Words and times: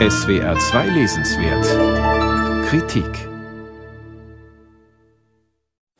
SWR 0.00 0.58
2 0.58 0.88
Lesenswert 0.88 1.64
Kritik 2.68 3.06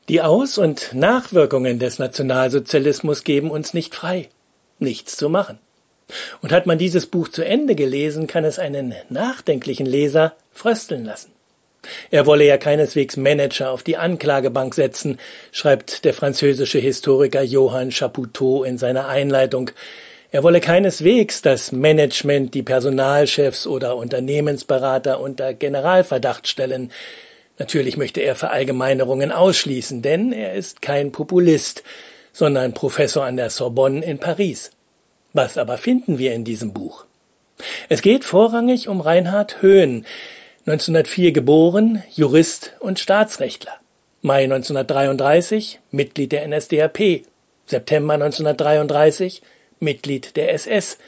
Die 0.08 0.20
Aus- 0.20 0.58
und 0.58 0.92
Nachwirkungen 0.94 1.78
des 1.78 2.00
Nationalsozialismus 2.00 3.22
geben 3.22 3.52
uns 3.52 3.72
nicht 3.72 3.94
frei, 3.94 4.30
nichts 4.80 5.16
zu 5.16 5.28
machen. 5.28 5.60
Und 6.42 6.50
hat 6.50 6.66
man 6.66 6.76
dieses 6.76 7.06
Buch 7.06 7.28
zu 7.28 7.44
Ende 7.44 7.76
gelesen, 7.76 8.26
kann 8.26 8.44
es 8.44 8.58
einen 8.58 8.96
nachdenklichen 9.10 9.86
Leser 9.86 10.34
frösteln 10.50 11.04
lassen. 11.04 11.30
Er 12.10 12.26
wolle 12.26 12.46
ja 12.46 12.58
keineswegs 12.58 13.16
Manager 13.16 13.70
auf 13.70 13.84
die 13.84 13.96
Anklagebank 13.96 14.74
setzen, 14.74 15.20
schreibt 15.52 16.04
der 16.04 16.14
französische 16.14 16.80
Historiker 16.80 17.42
Johann 17.42 17.92
Chapoutot 17.92 18.66
in 18.66 18.76
seiner 18.76 19.06
Einleitung. 19.06 19.70
Er 20.34 20.42
wolle 20.42 20.60
keineswegs 20.60 21.42
das 21.42 21.70
Management, 21.70 22.54
die 22.54 22.64
Personalchefs 22.64 23.68
oder 23.68 23.94
Unternehmensberater 23.96 25.20
unter 25.20 25.54
Generalverdacht 25.54 26.48
stellen. 26.48 26.90
Natürlich 27.60 27.96
möchte 27.96 28.20
er 28.20 28.34
Verallgemeinerungen 28.34 29.30
ausschließen, 29.30 30.02
denn 30.02 30.32
er 30.32 30.54
ist 30.54 30.82
kein 30.82 31.12
Populist, 31.12 31.84
sondern 32.32 32.74
Professor 32.74 33.24
an 33.24 33.36
der 33.36 33.48
Sorbonne 33.48 34.04
in 34.04 34.18
Paris. 34.18 34.72
Was 35.34 35.56
aber 35.56 35.78
finden 35.78 36.18
wir 36.18 36.34
in 36.34 36.42
diesem 36.42 36.72
Buch? 36.72 37.04
Es 37.88 38.02
geht 38.02 38.24
vorrangig 38.24 38.88
um 38.88 39.00
Reinhard 39.00 39.62
Höhn, 39.62 40.04
1904 40.66 41.30
geboren, 41.30 42.02
Jurist 42.12 42.72
und 42.80 42.98
Staatsrechtler. 42.98 43.74
Mai 44.20 44.42
1933 44.42 45.78
Mitglied 45.92 46.32
der 46.32 46.48
NSDAP, 46.48 47.22
September 47.66 48.14
1933 48.14 49.40
Mitglied 49.80 50.36
der 50.36 50.52
SS, 50.52 50.98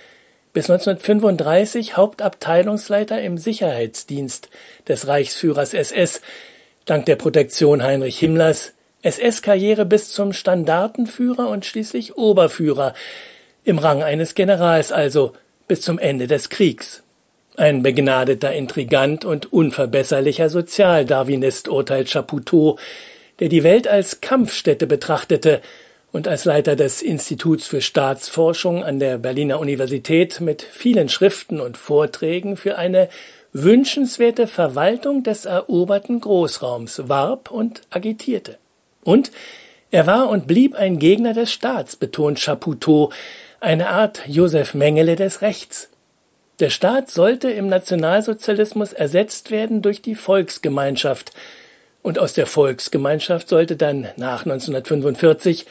bis 0.53 0.71
1935 0.71 1.97
Hauptabteilungsleiter 1.97 3.21
im 3.21 3.39
Sicherheitsdienst 3.39 4.49
des 4.89 5.07
Reichsführers 5.07 5.75
SS, 5.75 6.23
dank 6.87 7.07
der 7.07 7.17
Protektion 7.17 7.83
Heinrich 7.83 8.19
Himmlers, 8.19 8.73
SS-Karriere 9.03 9.85
bis 9.85 10.13
zum 10.13 10.33
Standartenführer 10.33 11.49
und 11.49 11.67
schließlich 11.67 12.17
Oberführer, 12.17 12.95
im 13.65 13.79
Rang 13.79 14.03
eines 14.03 14.35
Generals 14.35 14.93
also, 14.93 15.33
bis 15.69 15.83
zum 15.83 15.99
Ende 15.99 16.27
des 16.27 16.49
Kriegs. 16.49 17.03
Ein 17.57 17.83
begnadeter 17.83 18.53
Intrigant 18.53 19.25
und 19.25 19.53
unverbesserlicher 19.53 20.49
Sozialdarwinist 20.49 21.69
urteilt 21.69 22.09
Chapoutot, 22.09 22.79
der 23.41 23.49
die 23.49 23.65
Welt 23.65 23.89
als 23.89 24.21
Kampfstätte 24.21 24.87
betrachtete 24.87 25.61
und 26.17 26.29
als 26.29 26.47
Leiter 26.47 26.77
des 26.77 27.03
Instituts 27.03 27.67
für 27.67 27.83
Staatsforschung 27.83 28.83
an 28.83 28.99
der 28.99 29.19
Berliner 29.19 29.61
Universität 29.61 30.41
mit 30.41 30.63
vielen 30.63 31.11
Schriften 31.11 31.61
und 31.61 31.77
Vorträgen 31.77 32.57
für 32.57 32.79
eine 32.79 33.11
wünschenswerte 33.53 34.47
Verwaltung 34.47 35.25
des 35.25 35.45
eroberten 35.45 36.23
Großraums 36.23 37.11
warb 37.11 37.51
und 37.51 37.83
agitierte. 37.91 38.57
Und 39.05 39.31
er 39.91 40.07
war 40.07 40.31
und 40.31 40.47
blieb 40.47 40.75
ein 40.75 40.99
Gegner 40.99 41.35
des 41.35 41.53
Staats, 41.53 41.97
betont 41.97 42.39
Chapoutot, 42.39 43.13
eine 43.61 43.91
Art 43.91 44.23
Josef 44.27 44.73
Mengele 44.73 45.17
des 45.17 45.43
Rechts. 45.43 45.91
Der 46.61 46.71
Staat 46.71 47.11
sollte 47.11 47.51
im 47.51 47.69
Nationalsozialismus 47.69 48.95
ersetzt 48.95 49.51
werden 49.51 49.83
durch 49.83 50.01
die 50.01 50.15
Volksgemeinschaft, 50.15 51.33
und 52.01 52.19
aus 52.19 52.33
der 52.33 52.47
Volksgemeinschaft 52.47 53.51
sollte 53.51 53.77
dann 53.77 54.09
nach 54.17 54.47
1945 54.47 55.67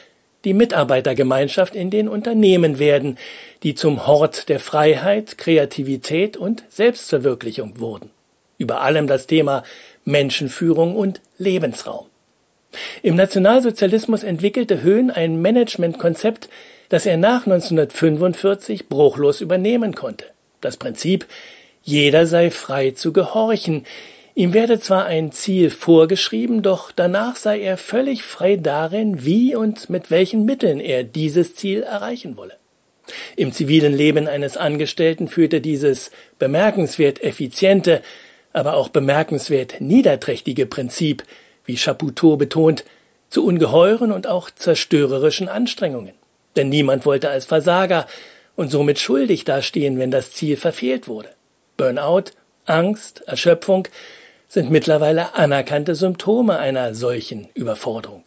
die 0.46 0.54
Mitarbeitergemeinschaft 0.54 1.74
in 1.74 1.90
den 1.90 2.08
Unternehmen 2.08 2.78
werden, 2.78 3.18
die 3.64 3.74
zum 3.74 4.06
Hort 4.06 4.48
der 4.48 4.60
Freiheit, 4.60 5.38
Kreativität 5.38 6.36
und 6.36 6.62
Selbstverwirklichung 6.70 7.80
wurden. 7.80 8.10
Über 8.56 8.80
allem 8.80 9.08
das 9.08 9.26
Thema 9.26 9.64
Menschenführung 10.04 10.94
und 10.94 11.20
Lebensraum. 11.36 12.06
Im 13.02 13.16
Nationalsozialismus 13.16 14.22
entwickelte 14.22 14.82
Höhn 14.82 15.10
ein 15.10 15.42
Managementkonzept, 15.42 16.48
das 16.90 17.06
er 17.06 17.16
nach 17.16 17.46
1945 17.46 18.88
bruchlos 18.88 19.40
übernehmen 19.40 19.96
konnte. 19.96 20.26
Das 20.60 20.76
Prinzip, 20.76 21.26
jeder 21.82 22.24
sei 22.28 22.52
frei 22.52 22.92
zu 22.92 23.12
gehorchen, 23.12 23.84
Ihm 24.38 24.52
werde 24.52 24.78
zwar 24.78 25.06
ein 25.06 25.32
Ziel 25.32 25.70
vorgeschrieben, 25.70 26.60
doch 26.60 26.92
danach 26.92 27.36
sei 27.36 27.58
er 27.58 27.78
völlig 27.78 28.22
frei 28.22 28.56
darin, 28.56 29.24
wie 29.24 29.56
und 29.56 29.88
mit 29.88 30.10
welchen 30.10 30.44
Mitteln 30.44 30.78
er 30.78 31.04
dieses 31.04 31.54
Ziel 31.54 31.82
erreichen 31.82 32.36
wolle. 32.36 32.52
Im 33.36 33.52
zivilen 33.52 33.94
Leben 33.94 34.28
eines 34.28 34.58
Angestellten 34.58 35.28
führte 35.28 35.62
dieses 35.62 36.10
bemerkenswert 36.38 37.22
effiziente, 37.22 38.02
aber 38.52 38.74
auch 38.74 38.90
bemerkenswert 38.90 39.80
niederträchtige 39.80 40.66
Prinzip, 40.66 41.24
wie 41.64 41.78
Chapoutot 41.78 42.38
betont, 42.38 42.84
zu 43.30 43.42
ungeheuren 43.42 44.12
und 44.12 44.26
auch 44.26 44.50
zerstörerischen 44.50 45.48
Anstrengungen. 45.48 46.12
Denn 46.56 46.68
niemand 46.68 47.06
wollte 47.06 47.30
als 47.30 47.46
Versager 47.46 48.06
und 48.54 48.70
somit 48.70 48.98
schuldig 48.98 49.44
dastehen, 49.44 49.98
wenn 49.98 50.10
das 50.10 50.32
Ziel 50.32 50.58
verfehlt 50.58 51.08
wurde. 51.08 51.30
Burnout, 51.78 52.32
Angst, 52.66 53.22
Erschöpfung 53.26 53.88
sind 54.48 54.70
mittlerweile 54.70 55.34
anerkannte 55.34 55.94
Symptome 55.94 56.58
einer 56.58 56.94
solchen 56.94 57.48
Überforderung. 57.54 58.24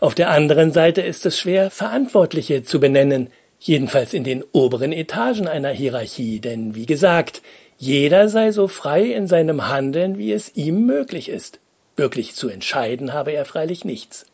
Auf 0.00 0.14
der 0.14 0.30
anderen 0.30 0.72
Seite 0.72 1.00
ist 1.00 1.24
es 1.26 1.38
schwer, 1.38 1.70
Verantwortliche 1.70 2.62
zu 2.62 2.80
benennen, 2.80 3.28
jedenfalls 3.58 4.12
in 4.12 4.24
den 4.24 4.44
oberen 4.52 4.92
Etagen 4.92 5.48
einer 5.48 5.70
Hierarchie, 5.70 6.40
denn 6.40 6.74
wie 6.74 6.86
gesagt, 6.86 7.42
jeder 7.78 8.28
sei 8.28 8.52
so 8.52 8.68
frei 8.68 9.04
in 9.04 9.26
seinem 9.26 9.68
Handeln, 9.68 10.18
wie 10.18 10.32
es 10.32 10.54
ihm 10.54 10.86
möglich 10.86 11.28
ist. 11.28 11.58
Wirklich 11.96 12.34
zu 12.34 12.48
entscheiden 12.48 13.12
habe 13.12 13.32
er 13.32 13.44
freilich 13.44 13.84
nichts. 13.84 14.26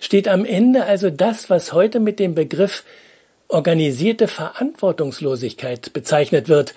Steht 0.00 0.28
am 0.28 0.44
Ende 0.44 0.84
also 0.84 1.10
das, 1.10 1.48
was 1.50 1.72
heute 1.72 2.00
mit 2.00 2.18
dem 2.18 2.34
Begriff 2.34 2.84
organisierte 3.48 4.28
Verantwortungslosigkeit 4.28 5.92
bezeichnet 5.92 6.48
wird, 6.48 6.74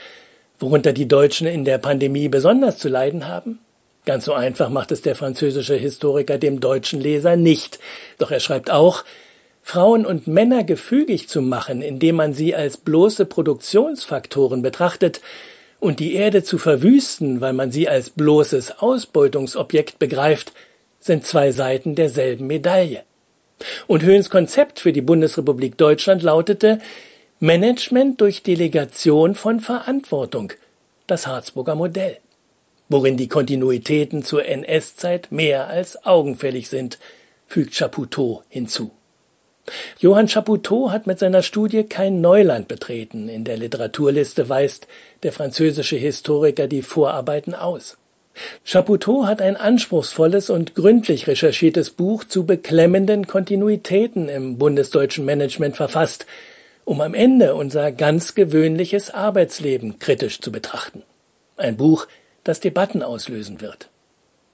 worunter 0.60 0.94
die 0.94 1.08
Deutschen 1.08 1.48
in 1.48 1.66
der 1.66 1.78
Pandemie 1.78 2.30
besonders 2.30 2.78
zu 2.78 2.90
leiden 2.90 3.28
haben? 3.28 3.60
Ganz 4.06 4.26
so 4.26 4.34
einfach 4.34 4.70
macht 4.70 4.92
es 4.92 5.02
der 5.02 5.16
französische 5.16 5.76
Historiker 5.76 6.38
dem 6.38 6.60
deutschen 6.60 7.02
Leser 7.02 7.36
nicht. 7.36 7.80
Doch 8.18 8.32
er 8.32 8.40
schreibt 8.40 8.72
auch, 8.72 9.04
Frauen 9.62 10.06
und 10.06 10.28
Männer 10.28 10.64
gefügig 10.64 11.28
zu 11.28 11.42
machen, 11.42 11.82
indem 11.82 12.16
man 12.16 12.34
sie 12.34 12.56
als 12.56 12.78
bloße 12.78 13.26
Produktionsfaktoren 13.26 14.62
betrachtet, 14.62 15.20
und 15.80 16.00
die 16.00 16.16
Erde 16.16 16.44
zu 16.44 16.58
verwüsten, 16.58 17.42
weil 17.42 17.54
man 17.54 17.72
sie 17.72 17.88
als 17.88 18.10
bloßes 18.10 18.80
Ausbeutungsobjekt 18.80 20.00
begreift, 20.00 20.54
sind 21.00 21.26
zwei 21.26 21.52
Seiten 21.52 21.96
derselben 21.96 22.48
Medaille. 22.48 23.04
Und 23.88 24.04
Höhns 24.04 24.30
Konzept 24.30 24.80
für 24.80 24.94
die 24.94 25.02
Bundesrepublik 25.02 25.78
Deutschland 25.78 26.24
lautete 26.24 26.80
Management 27.40 28.20
durch 28.20 28.42
Delegation 28.42 29.36
von 29.36 29.60
Verantwortung, 29.60 30.54
das 31.06 31.28
Harzburger 31.28 31.76
Modell, 31.76 32.18
worin 32.90 33.16
die 33.16 33.28
Kontinuitäten 33.28 34.24
zur 34.24 34.44
NS-Zeit 34.44 35.32
mehr 35.32 35.68
als 35.68 36.04
augenfällig 36.04 36.68
sind, 36.68 36.98
fügt 37.46 37.76
Chapoutot 37.76 38.42
hinzu. 38.50 38.90
Johann 40.00 40.28
Chapoutot 40.28 40.90
hat 40.90 41.06
mit 41.06 41.20
seiner 41.20 41.44
Studie 41.44 41.84
kein 41.84 42.22
Neuland 42.22 42.68
betreten. 42.68 43.30
In 43.30 43.44
der 43.44 43.58
Literaturliste 43.58 44.50
weist 44.50 44.88
der 45.22 45.32
französische 45.32 45.98
Historiker 45.98 46.68
die 46.68 46.82
Vorarbeiten 46.82 47.54
aus. 47.54 47.98
Chapoutot 48.66 49.28
hat 49.28 49.44
ein 49.44 49.58
anspruchsvolles 49.58 50.50
und 50.50 50.74
gründlich 50.74 51.28
recherchiertes 51.28 51.92
Buch 51.92 52.24
zu 52.24 52.48
beklemmenden 52.48 53.28
Kontinuitäten 53.28 54.28
im 54.28 54.58
bundesdeutschen 54.58 55.24
Management 55.24 55.76
verfasst, 55.76 56.26
um 56.88 57.02
am 57.02 57.14
Ende 57.14 57.54
unser 57.54 57.92
ganz 57.92 58.34
gewöhnliches 58.34 59.10
Arbeitsleben 59.10 60.00
kritisch 60.00 60.40
zu 60.40 60.54
betrachten. 60.54 61.04
Ein 61.58 61.76
Buch, 61.76 62.08
das 62.46 62.62
Debatten 62.62 63.04
auslösen 63.04 63.60
wird. 63.60 63.90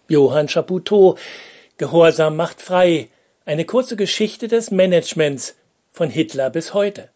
Johann 0.07 0.47
Chapoutot, 0.47 1.19
Gehorsam 1.77 2.35
macht 2.35 2.59
frei, 2.59 3.09
eine 3.45 3.65
kurze 3.65 3.95
Geschichte 3.95 4.47
des 4.47 4.71
Managements 4.71 5.55
von 5.91 6.09
Hitler 6.09 6.49
bis 6.49 6.73
heute. 6.73 7.09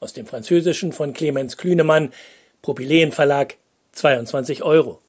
Aus 0.00 0.12
dem 0.12 0.26
Französischen 0.26 0.92
von 0.92 1.12
Clemens 1.14 1.56
Klünemann, 1.56 2.12
Propylen 2.60 3.12
Verlag, 3.12 3.54
22 3.92 4.64
Euro. 4.64 5.00